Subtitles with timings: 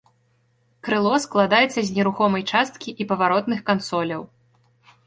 [0.87, 4.27] Крыло складаецца з нерухомай часткі і паваротных кансоляў.